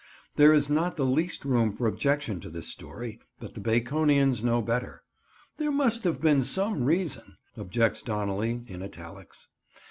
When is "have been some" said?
6.05-6.85